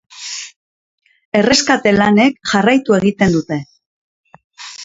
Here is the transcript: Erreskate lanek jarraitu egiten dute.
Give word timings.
Erreskate 1.41 1.93
lanek 1.97 2.41
jarraitu 2.55 2.97
egiten 3.01 3.37
dute. 3.37 3.63